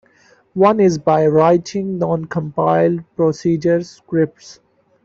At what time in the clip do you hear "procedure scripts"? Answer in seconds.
3.15-4.59